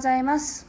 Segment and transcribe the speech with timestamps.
[0.00, 0.66] ございます。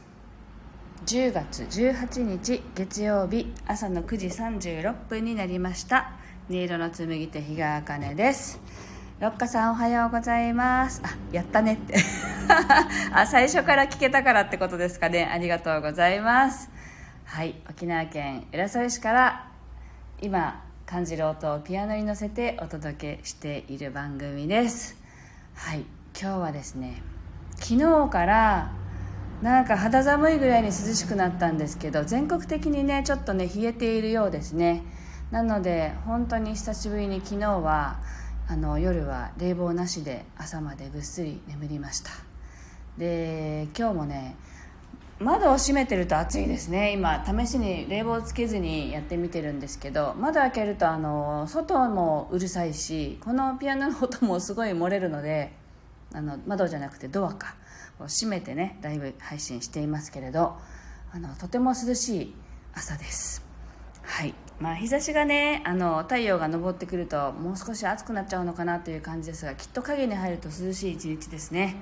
[1.06, 6.12] 10月18日月曜日朝の9時36分になりました。
[6.50, 8.60] 音色の紡手日川茜です。
[9.20, 11.00] 六花さんおはようございます。
[11.02, 11.94] あやったねって。
[13.10, 15.24] あ最初から聞けたからってことですかね。
[15.24, 16.68] ありがとうございます。
[17.24, 19.48] はい沖縄県浦添市から
[20.20, 24.94] 今感じる音をピアノに乗せてお届けしている番組です。
[25.54, 25.86] はい
[26.20, 27.00] 今日はですね
[27.56, 28.81] 昨日から
[29.42, 34.84] なんか肌寒いぐらいに涼しくなったんですけど全国的にねちょっとね冷えているようですね。
[35.32, 37.98] なので本当に久しぶりに昨日は
[38.48, 42.10] あの夜は冷房なしで朝までぐっすり眠りました。
[42.98, 44.36] で今日もね
[45.18, 46.92] 窓を閉めてると暑いですね。
[46.92, 55.52] 今試しに冷房つけずにやってみてるんですけど窓開けるとあの外もうるさいしこのピアノの音もすごい漏れるので
[56.14, 57.54] あの窓じゃなくてドアか
[58.00, 60.56] を閉めてねだいぶ配信していますけれど
[61.12, 62.34] あのとても涼しい
[62.74, 63.44] 朝です。
[64.02, 64.34] はい。
[64.60, 71.76] まあ日差しがねあの太陽が昇ってくるともう少し暑くなっちゃうのかなという感じですがきっと影に入ると涼しい一日ですね。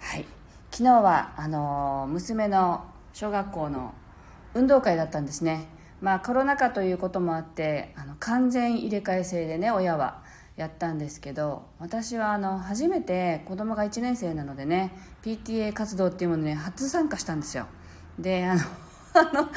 [0.00, 0.26] はい。
[0.70, 3.94] 昨日はあの娘の小学校の
[4.54, 5.66] 運動会だったんですね。
[6.00, 10.22] まあコロナ禍ということもあってあの完全入れ替え制でね親は
[10.58, 14.92] やったんですけど私はあの初めて子供が1年生なのでね
[15.22, 17.66] PTA 活動っていうものに初参加したんですよ。
[18.18, 18.60] であの
[19.14, 19.48] あの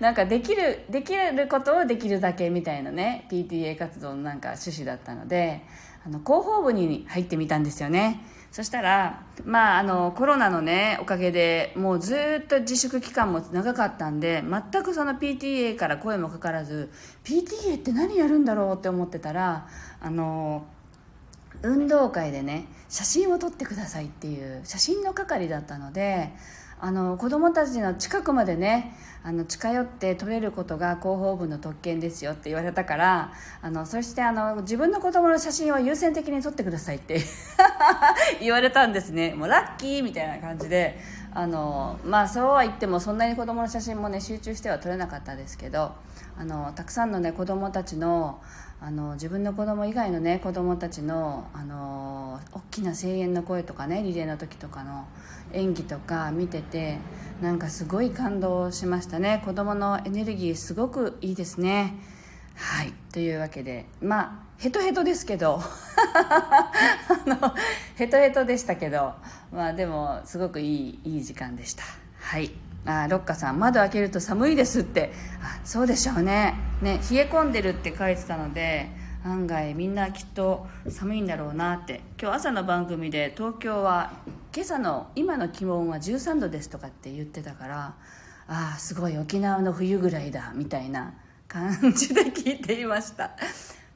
[0.00, 5.62] なんかできるできることをできるだけみたいなね PTA 活動のなんか趣旨だったので
[6.04, 8.24] あの広報部に入ってみたんですよね。
[8.50, 16.90] そしたら、まあ、あのコロナの、ね、おかげでもうずっと自粛期間も長かったんで全くその PTA から声もかからず
[17.22, 19.68] PTA って何やるんだろうって思ってたら
[20.00, 20.66] あの
[21.62, 26.32] 運動会でね写真を撮ってくださいっていう写真の係だったので
[26.82, 37.20] あの子供たちの近くまでねあの近寄って取れることが広報部の特権ですよって言われたからあのそしてあの自分の子供の写真は優先的に撮ってくださいって
[38.40, 39.34] 言われたんですね。
[39.34, 40.98] もうラッキーみたいな感じで。
[41.32, 45.92] あのまあそうは言ってもそんなに子供の写真もね集中しては撮れなかったですけど
[46.36, 48.40] あのたくさんのね子供たちの
[48.82, 55.06] あの自分の子供以外のね子供たちのあの大きな声援の声とかねリレーの時とかの
[55.52, 56.98] 演技とか見てて
[57.42, 59.42] なんかすごい感動しましたね。
[59.44, 61.94] 子供のエネルギーすごくいいですね。
[62.54, 62.92] はい。
[63.12, 66.70] というわけでまあヘトヘトですけど あ
[67.26, 67.54] の
[67.96, 69.14] ヘトヘトでしたけど
[69.52, 71.82] まあでもすごくいいいい時間でした。
[72.20, 72.52] はい。
[72.86, 75.12] あロッカさん窓開けると寒いですって。
[75.42, 76.54] あそうでしょうね。
[76.82, 78.90] ね冷え込んでるって書いてたので
[79.24, 82.02] 案外みんなきっと寒いんだろうなって。
[82.20, 84.12] 今日朝の番組で東京は
[84.54, 87.94] 今朝の今の気温は13度ですとかって言ってたから
[88.48, 91.14] ああすごい沖縄の冬ぐらいだみたいな
[91.50, 93.32] 感じで聞いていました。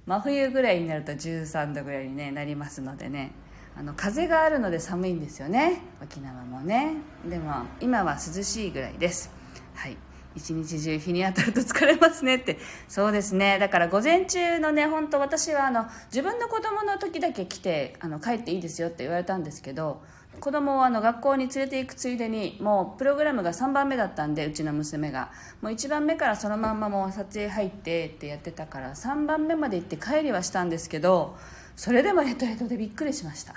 [0.07, 3.31] 真冬ぐらいになると13度ぐらいに、ね、なりますのでね。
[3.77, 5.81] あの風があるので寒いんですよね。
[6.03, 6.97] 沖縄もね。
[7.25, 9.31] でも今は涼しいぐらいです。
[9.75, 9.97] はい。
[10.35, 12.59] 一日中日に当たると疲れますねって。
[12.89, 13.61] そうですね。
[13.61, 20.03] だから午前中のね本当私はあの自分の子供の時だけ来てあの帰っていいですよって言われたんですけど
[20.41, 25.31] 子供をあの学校に連れて行くついでにもうプログラムが3番目だったんでうちの娘が。
[25.63, 31.37] もう1番目からそのまんまもう撮影入ってってやってたから3番目まで行って帰りはしたんですけど
[31.77, 33.55] それでもヘトヘトでびっくりしました。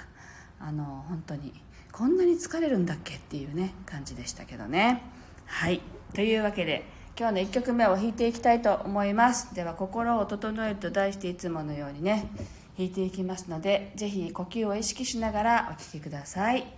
[0.59, 1.53] あの本当に
[1.91, 5.03] こんなに疲れるんだっけっていうね感じでしたけどね。
[5.45, 5.81] はい。
[6.13, 6.85] というわけで
[7.19, 9.53] 今日の1曲目を弾いていきたいと思います。
[9.55, 12.27] では「心を整える」と題していつものようにね
[12.77, 16.76] 弾いていきますのでぜひ呼吸を意識しながらお聴きくださいはい。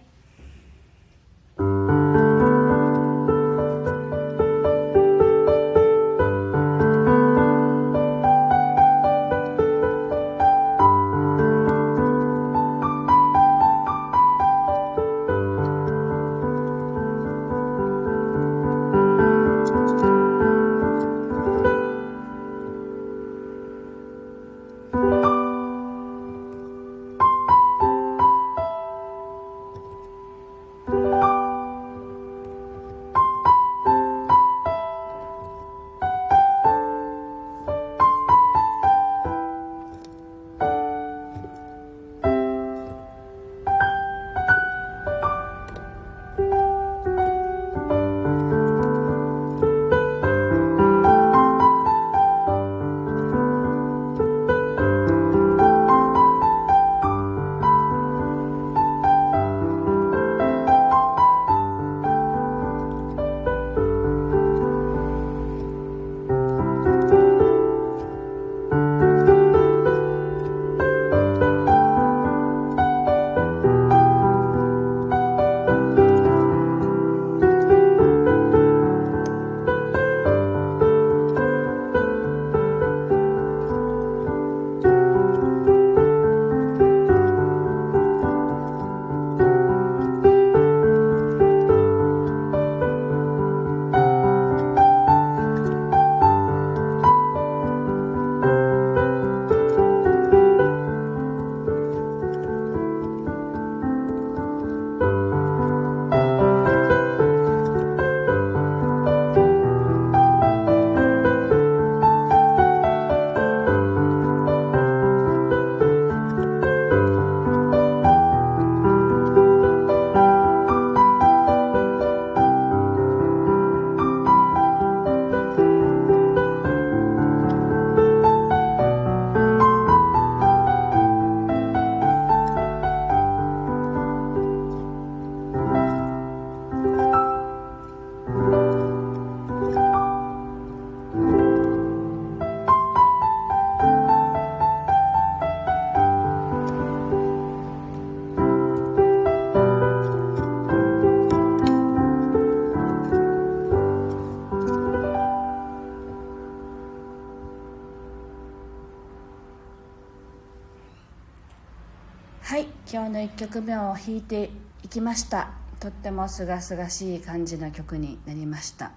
[163.40, 164.50] 曲目を弾いて
[164.84, 165.52] いきました。
[165.80, 168.92] とってもすがすがしい感じの曲になりました。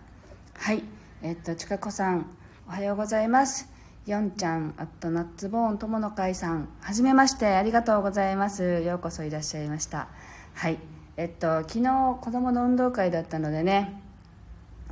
[0.54, 0.82] はい。
[1.22, 2.26] えっとちかこさん
[2.66, 3.68] おはようございます。
[4.04, 8.82] よんちゃんあとナッツボーン友の会さんはじめましてありがとうございます。
[8.82, 10.08] ようこそいらっしゃいました。
[10.54, 10.80] はい。
[11.16, 14.02] えっと昨日子供の運動会だったのでね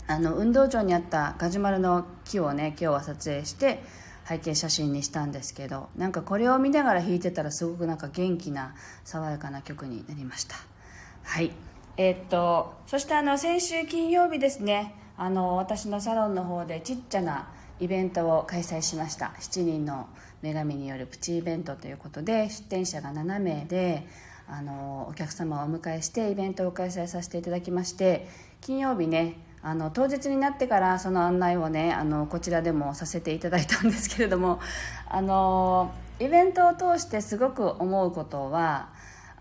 [0.06, 3.82] あの運動場にあったガジュマルの木をね今日は撮影して
[4.30, 10.54] 背景写真にしたんですけどなんかこれを見ながら弾いてたらすごくなんか元気な爽やかな曲になりました。
[11.24, 11.50] はい。
[11.96, 14.94] えー、っとそしてあの先週金曜日ですね。
[15.16, 17.48] あの私のサロンの方でちっちゃな
[17.80, 19.32] イベントを開催しました。
[19.40, 20.06] 7人の
[20.42, 24.06] 女神によるプチイベントということで出店者が7名で
[24.46, 28.28] あのお客様をお迎えしてイベントを開催させていただきまして
[28.60, 34.60] 金曜日ねあの当日になってからその案内をねあのこちらでもさせていただいたんですけれども
[35.08, 38.88] あのイベントを通してすごく思うことは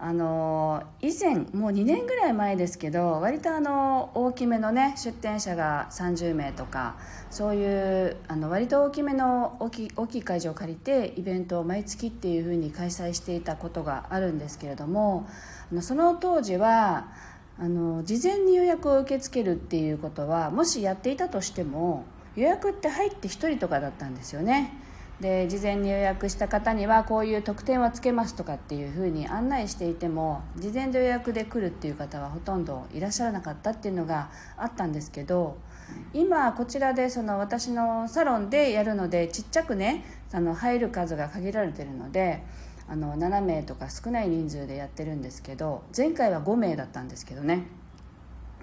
[0.02, 6.96] あの以前もう2年ぐらい前ですけど割とあの大きめのね出店者が30名とか
[7.30, 15.28] そういうあの割と大きめの大き大きい会場を借りてイベントを毎月っていうふうに開催していたことがあるんですけれども
[15.82, 17.10] その当時は
[17.60, 24.74] あの事前に予約を受け付けるっていうことはもしやっていたとしても予約って入って1人とかだったんですよね。
[25.20, 35.58] で事前に予約した方にはこういう特典はつけますとかっていうふうに案内していても事前で予約で来るっていう方はほとんどいらっしゃらなかったっていうのがあったんですけど
[36.14, 42.42] 今こちらでその私のサロンでやるのでちっちゃくねあの入る数が限られてるので
[42.90, 47.68] あの7名とか少ない人数でやってるんですけど前回は5名だったんですけどね。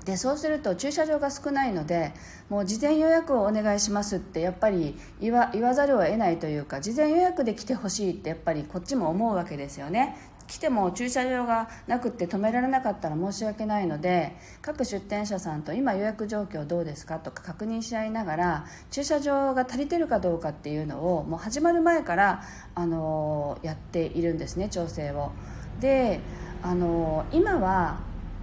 [0.04, 2.12] でそうすると駐車場が少ないので
[2.48, 10.16] もう事前予約をお願いしますってやっぱり言わざるを得ないというか事前予約で来てほしいってやっぱりこっちも思うわけですよね。
[10.46, 22.42] 来ても駐車場がなくて止められなかったら申し訳ないので各出店者さんと今予約状況どうですかとか確認し合いながら駐車場が足りてるかどうかっていうのをもう始まる前から
[22.74, 25.32] あのやっているんですね調整を。
[25.80, 26.20] で
[26.62, 27.98] あの今は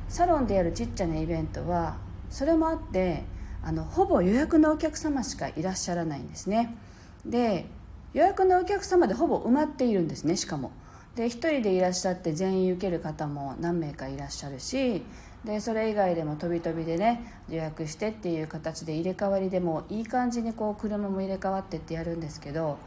[0.07, 1.97] サロンでやるちっちゃなイベントは
[2.29, 3.23] それもあって
[3.63, 6.75] あのほぼ予約のお客様しかいらっしゃらないんですね。
[7.25, 7.65] で
[8.13, 10.71] 予約のお客様でほぼ埋まっているんですねしかも。
[11.15, 15.03] で1人でいらっしゃって全員受ける方も何名かいらっしゃるし
[15.45, 22.77] でそれ以外でも飛び飛びでね予約してっていう形で入れ替わりでもいい感じにこう車も入れ替わってってやるんですけど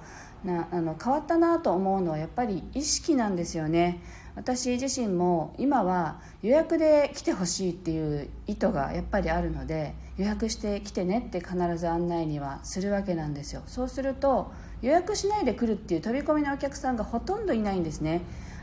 [0.44, 4.02] なあの変わったなと思うのはやっぱり意識なんですよね。
[4.34, 13.62] 私自身も今は予約で来てほしいっていう意図がやっぱりあるので予約して来てねって必ず案内にはするわけなんですよ。
[13.66, 14.52] そうすると
[14.86, 18.22] 予約しないで来るっていう飛び込みのお客さんがほとんどいないんですね。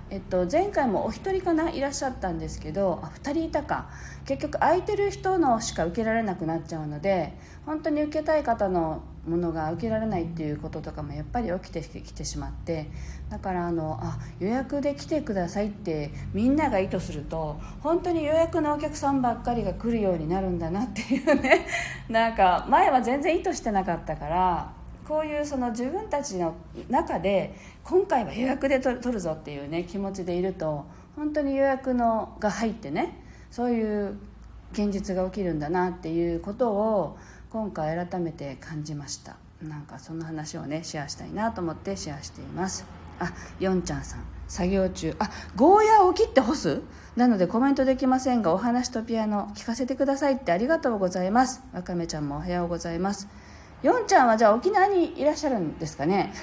[0.10, 3.90] えっと、前回もお一人かないらっしゃったんですけどあ2人いたか。
[4.26, 7.34] 結局空いてる人のしか受けられなくなっちゃうので
[7.66, 12.90] 本当に受けたい方のものが受けられないっていうこととかもやっぱり起きてきてしまって
[13.30, 21.66] だからあのあ予約で来てくださいってみんなが意図すると本当に予約のお客さんばっかりが来るようになるんだなっていうね。
[22.08, 26.56] なんか前は全然意図してなかったからこういうその自分たちの
[26.90, 34.18] 中で今回は予約で取るぞっていうね気持ちでいると本当に予約のが入ってねそういう
[34.72, 37.18] 現実が起きるんだなっていうことを
[37.52, 39.36] 今回改めて感じました。
[39.62, 42.86] なんかその話をねシェアしたいなと思ってシェアしています。
[43.20, 44.24] あヨンちゃんさん。
[44.48, 45.16] 作業中。
[45.20, 46.82] あゴーヤーを切って干す？
[47.16, 51.62] なのでコメントできませんがお話とピアノ聞かせてくださいってありがとうございます。
[51.74, 53.28] わかめちゃんもおはようございます。
[53.84, 56.34] ヨンちゃんはじゃあ沖縄にいらっしゃるんですかね？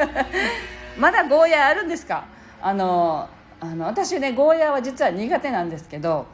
[0.98, 2.26] まだゴーヤーあるんですか？
[2.62, 3.28] あの
[3.60, 6.26] あの私ねゴーヤーは実は苦手なんですけど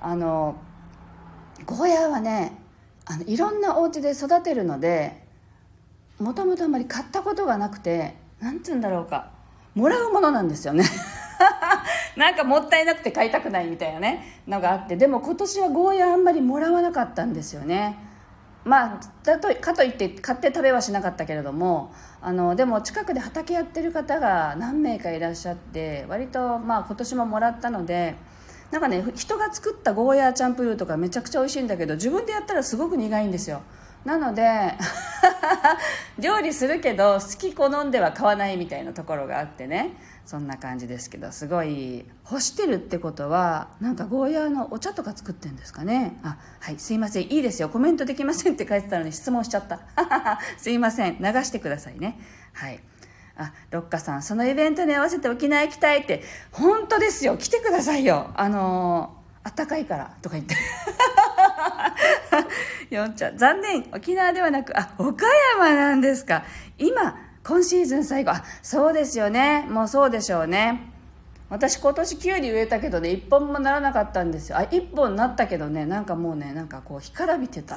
[0.00, 0.56] あの
[1.66, 2.52] ゴーヤーはね
[3.06, 5.22] あのいろんなお家で育てるので
[6.18, 9.30] もともとあんまり買ったことがなくて何て言うんだろうか。
[9.74, 10.84] もらうものなんですよね。
[12.16, 17.96] なんかもったいなくて買いたくないみたいなねのがあってでも今年はゴーヤーあんまりもらわなかったんですよね。
[18.64, 28.16] まあ、だとかといって買って食べはしなかったけれどもあのでも近くで畑やってる方が何名かいらっしゃって割と、まあ、今年ももらったので
[28.70, 33.62] なんかね人が作ったゴーヤーチャンプルーとかめちゃくちゃ美味しいんだけど自分でやったらすごく苦いんですよ。
[34.04, 34.74] なので
[36.18, 39.94] 料理するけど好き好んでは買わないみたいなところがあってね。
[40.30, 46.20] そんな感じですけどすごい干してるってことはなんかゴーヤーのお茶とか作ってんですかね。
[46.22, 47.24] あはいすいません。
[47.24, 47.68] いいですよ。
[47.68, 49.80] コメントできませんって書いてたのに質問しちゃった。
[50.56, 51.18] すいません。
[51.18, 52.20] 流してくださいね。
[52.52, 52.78] はい。
[53.36, 56.22] あ六花さんそのイベントに合わせて沖縄行きたいって
[56.52, 57.36] 本当ですよ。
[57.36, 58.30] 来てくださいよ。
[58.36, 60.54] あのー、あったかいからとか言って。
[62.94, 63.90] よんちゃん残念。
[63.92, 66.44] 沖縄ではなくあ岡山なんですか。
[66.78, 68.32] 今今シーズン最後。
[68.32, 69.66] あそうですよね。
[69.70, 70.90] もうそうでしょうね。
[71.48, 74.58] 私今年きゅうり植えたけどね1本もならなかったんですよ。
[74.58, 75.84] あ1本なったけどね。
[75.84, 77.76] なんかもうねなんかこう干からびてた。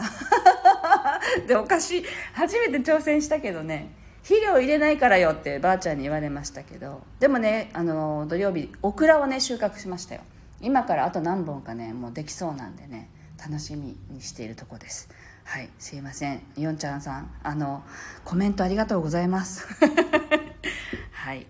[1.47, 2.03] でおかしい
[2.33, 3.91] 初めて挑戦したけどね。
[4.21, 7.01] 肥料入れないからよってばあちゃんに言われましたけど。
[7.19, 10.21] でもねあの土曜日オクラをね収穫しましたよ。
[10.61, 13.09] 今からあと何本かねもうできそうなんでね
[13.43, 15.09] 楽しみにしているとこです。
[15.43, 16.41] はいすいません。
[16.57, 17.83] ヨンちゃんさんあの
[18.23, 19.67] コメントありがとうございます。
[21.11, 21.45] はい。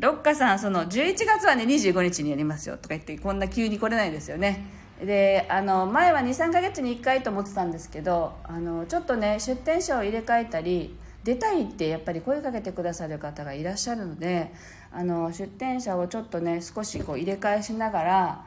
[0.00, 4.64] ロッカさんその11月はね25日にやりますよとか言ってこんな急に来れないですよね。
[5.04, 14.52] であの前は23か月に1回と思ってたんですけどあのちょっとね出店者を入れ替えたり出たいってやっぱり声かけてくださる方がいらっしゃるので
[14.92, 18.44] あの出店者をちょっとね少しこう入れ替えしながら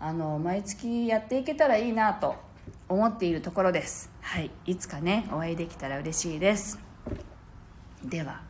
[0.00, 2.36] あの毎月やっていけたらいいなと
[2.88, 4.10] 思っているところです。
[4.22, 4.50] はい。
[4.66, 6.78] いつかねお会いできたら嬉しいです。
[8.04, 8.40] では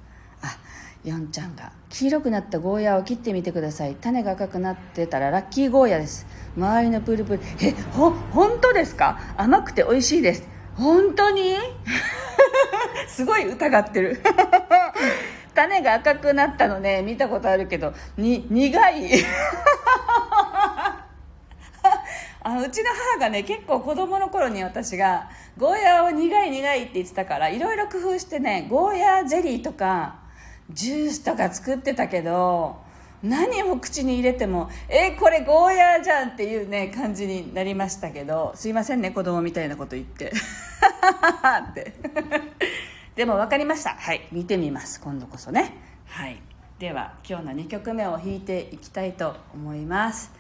[0.43, 0.57] あ
[1.05, 3.95] ヨンちゃんが黄色くなったゴーヤを切ってみてください。
[3.95, 6.27] 種が赤くなってたらラッキーゴーヤです。
[6.57, 9.19] 周りのプルプルえほ本当ですか？
[9.37, 10.43] 甘くて美味しいです。
[10.77, 11.55] 本当に？
[13.09, 14.21] すごい疑ってる。
[15.55, 19.11] 種が赤くなったのね見たことあるけどに苦い。
[22.49, 25.29] あうちの母がね結構子供の頃に私が
[25.59, 30.21] ゴーヤーを苦い苦いって言ってたからいろいろ工夫してねゴーヤーゼリーとか
[30.71, 32.77] ジュースとか作ってたけど
[33.23, 40.33] 何を口に入れてもえこれゴーヤーじゃんっていうね感じになりましたけどすいませんね子供みたいなこと言って。
[41.71, 41.93] って。
[43.15, 43.91] でも分かりました。
[43.91, 44.29] はい。
[44.31, 45.01] 見てみます。
[45.01, 45.77] 今度こそね。
[46.07, 46.41] はい。
[46.79, 50.33] では今日の2曲目を弾いていきたいと思います。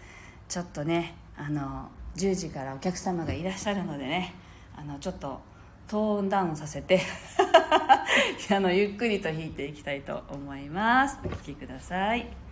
[0.48, 1.88] ちょっとねあの
[2.18, 4.34] 10時からお客様がいらっしゃるのでね
[4.76, 5.40] あのちょっと
[5.86, 7.00] トーンダウンさせて
[8.50, 11.18] あのゆっくりと弾いていきたいと思います。
[11.24, 12.47] お聴きください。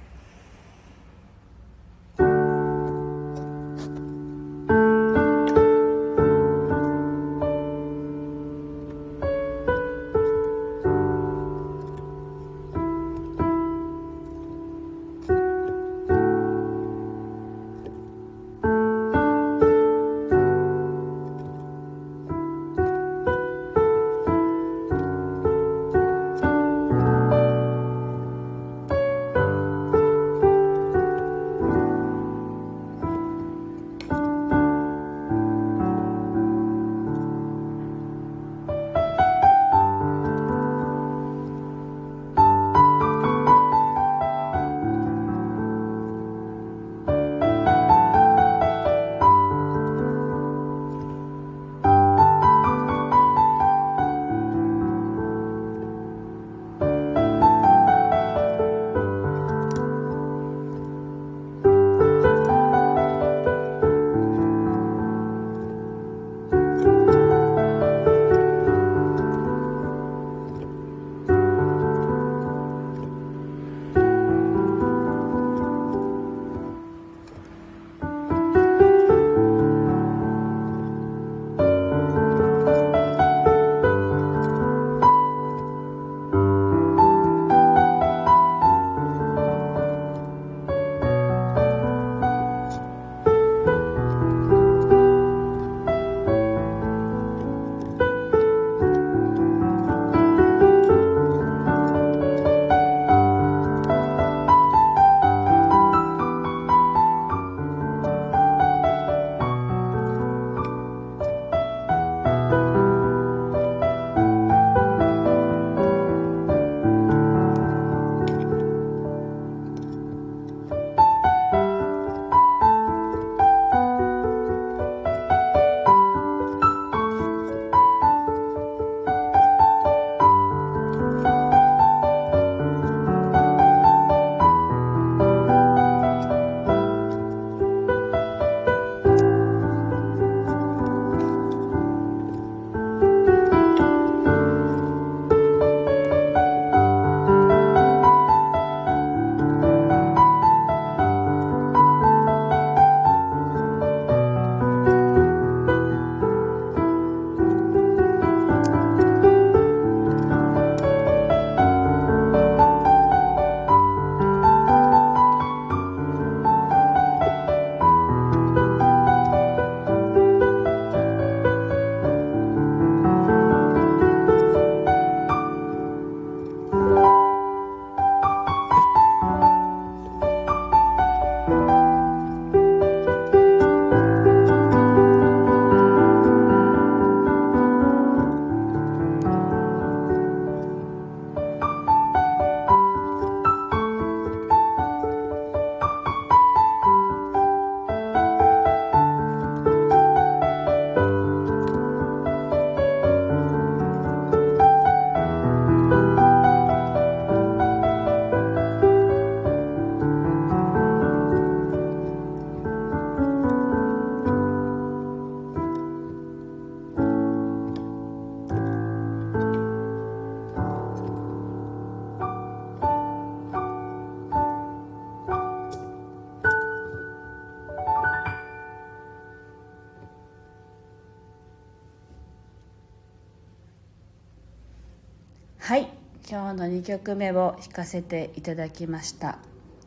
[235.66, 235.88] はい。
[236.30, 239.40] 今日の2曲目を弾かせていただきました。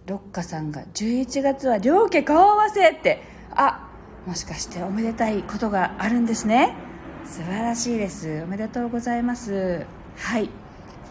[0.07, 3.89] ロッカさんが11月は両家顔合わせってあ
[4.25, 6.75] もしかしておめでたいことがあるんですね。
[7.23, 8.41] 素晴らしいです。
[8.43, 9.85] おめでとうございます。
[10.17, 10.49] はい。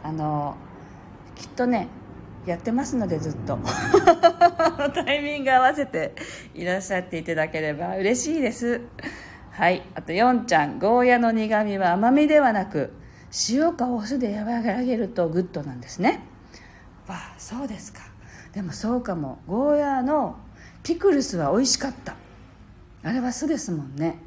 [0.02, 0.54] あの
[1.34, 1.88] きっとね
[2.44, 3.58] やってますのでずっと。
[4.92, 6.14] タイミング合わせて
[6.54, 8.82] いらっしゃっていただければ嬉しいです。
[9.50, 9.82] はい。
[9.94, 12.92] あと4ちゃんゴーヤの苦みは甘みではなく
[13.50, 16.22] 塩かお酢で和らげるとグッドなんですね。
[17.06, 18.00] わあそうですか。
[18.52, 19.40] でもそうかも。
[19.46, 20.36] ゴーヤの
[20.82, 22.16] ピクルスは美味しかった。
[23.02, 24.18] あれは酢ですもんね。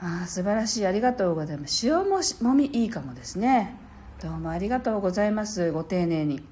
[0.00, 0.86] ああ素晴らしい。
[0.86, 1.86] ありがとうございます。
[1.86, 3.76] 塩ももみいいかもですね。
[4.22, 5.72] どうもありがとうございます。
[5.72, 6.42] ご丁寧に。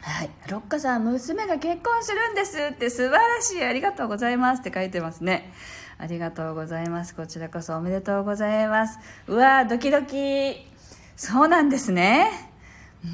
[0.00, 0.30] はい。
[0.48, 3.64] ロッカさん娘が結婚するんですって素晴らしい。
[3.64, 5.52] ありがとうございますって書いてますね
[5.98, 7.14] ありがとうございます。
[7.14, 8.98] こちらこそおめでとうございます。
[9.26, 10.66] うわドキドキ。
[11.16, 12.30] そうなんですね。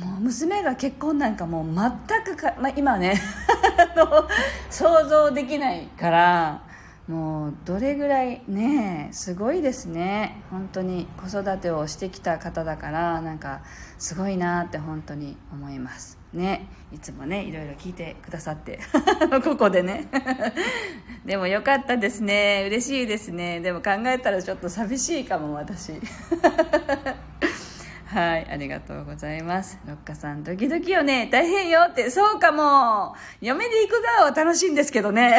[0.01, 3.21] もう娘が結婚なんかもう全くか、まあ、今ね
[4.71, 6.63] 想像できないから
[7.07, 10.43] もうどれぐらいねすごいですね。
[10.51, 13.61] 本当に子育てをしてきた方だからなんか
[13.99, 16.22] すごいなって本当に思います。
[16.33, 18.79] ねいつもねいろいろ聞いてくださって
[19.45, 20.09] ここでね。
[21.25, 22.65] でもよかったですね。
[22.67, 23.61] 嬉しいですね。
[23.61, 25.93] でも考えたらちょっと寂しいかも私。
[28.13, 29.79] はいありがとうございます。
[29.87, 31.31] ロッカさんドキドキよね。
[31.33, 32.11] 大変よって。
[32.11, 33.17] そうかも。
[33.41, 35.39] 嫁で行く側は楽しいんですけどね。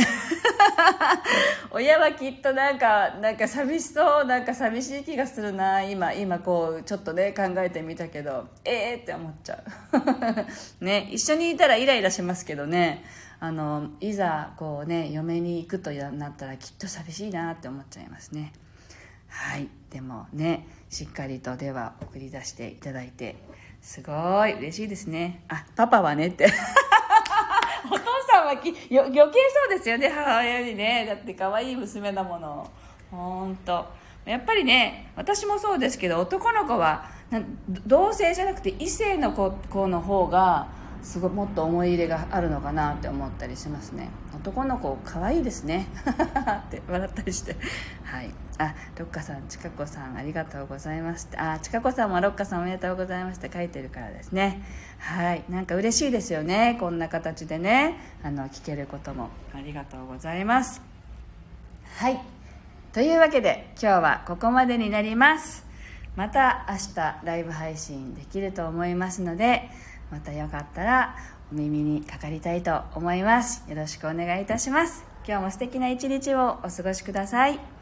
[1.70, 5.84] 親はきっとなんかなんか寂しそうなんか寂しい気がするな。
[5.84, 9.64] 今今こうちょっとね考えてみたけどええー、って思っちゃ
[10.82, 10.82] う。
[10.84, 13.06] ね一緒にいたらイライラしますけどね。
[13.40, 18.52] あのいざこうね嫁に行くとなったらきっと寂しいなって思っちゃいますね。
[19.34, 23.36] はいでもねしっかりとでは送り出していただいて
[23.82, 24.14] すご
[24.48, 25.44] い嬉しいですね。
[25.50, 26.46] あパパはねって。
[27.86, 30.08] お父さんはきよ余計そうですよね。
[30.08, 32.70] 母親にねだって可愛い娘だもの。
[33.12, 33.86] 本当
[34.26, 37.10] やっぱりね私もそうですけど男の子は
[37.86, 40.68] 同性じゃなくて異性の子子の方が
[41.02, 44.10] すごいもっと思い入れがあるのかなって思ったりしますね
[44.44, 45.88] 男の子可愛いですね。
[46.06, 47.56] って笑ったりして。
[48.04, 48.30] はい。
[48.60, 51.54] あロッカさんちかこさんありがとうございました。
[51.54, 53.50] あちかこさんもロッカさんおめでとうございました。
[53.50, 54.62] 書いてるからですね。
[55.00, 55.44] はい。
[55.50, 56.76] なんか嬉しいですよね。
[56.78, 57.98] こんな形でね。
[58.22, 59.30] あの聞けることも。
[59.56, 60.82] ありがとうございます。
[61.96, 62.20] はい。
[62.92, 65.66] というわけで今日はここまでになります。
[66.18, 69.70] また明日ライブ配信できると思いますので
[70.12, 71.16] またよかったら
[71.54, 73.64] お耳にかかりたいと思います。
[73.70, 75.06] よろしくお願いいたします。
[75.28, 77.73] 今日も素敵な一日をお過ごしください。